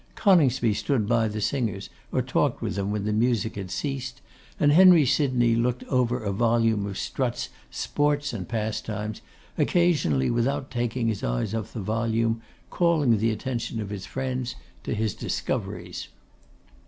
Coningsby 0.15 0.73
stood 0.73 1.07
by 1.07 1.27
the 1.27 1.39
singers, 1.41 1.91
or 2.11 2.23
talked 2.23 2.59
with 2.59 2.73
them 2.73 2.89
when 2.89 3.05
the 3.05 3.13
music 3.13 3.55
had 3.55 3.69
ceased: 3.69 4.19
and 4.59 4.71
Henry 4.71 5.05
Sydney 5.05 5.53
looked 5.53 5.83
over 5.83 6.23
a 6.23 6.31
volume 6.31 6.87
of 6.87 6.97
Strutt's 6.97 7.49
Sports 7.69 8.33
and 8.33 8.49
Pastimes, 8.49 9.21
occasionally, 9.59 10.31
without 10.31 10.71
taking 10.71 11.07
his 11.07 11.23
eyes 11.23 11.53
off 11.53 11.71
the 11.73 11.81
volume, 11.81 12.41
calling 12.71 13.19
the 13.19 13.29
attention 13.29 13.79
of 13.79 13.91
his 13.91 14.07
friends 14.07 14.55
to 14.85 14.95
his 14.95 15.13
discoveries. 15.13 16.07